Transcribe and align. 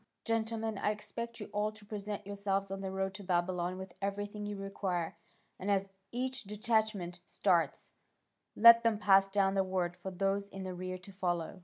Gentlemen, 0.25 0.79
I 0.79 0.89
expect 0.89 1.39
you 1.39 1.45
all 1.53 1.71
to 1.73 1.85
present 1.85 2.25
yourselves 2.25 2.71
on 2.71 2.81
the 2.81 2.89
road 2.89 3.13
to 3.13 3.23
Babylon 3.23 3.77
with 3.77 3.93
everything 4.01 4.47
you 4.47 4.55
require, 4.57 5.15
and 5.59 5.69
as 5.69 5.89
each 6.11 6.41
detachment 6.45 7.19
starts, 7.27 7.91
let 8.55 8.81
them 8.81 8.97
pass 8.97 9.29
down 9.29 9.53
the 9.53 9.63
word 9.63 9.95
for 9.95 10.09
those 10.09 10.49
in 10.49 10.63
the 10.63 10.73
rear 10.73 10.97
to 10.97 11.11
follow." 11.13 11.59